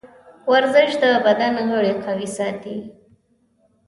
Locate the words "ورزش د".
0.51-1.05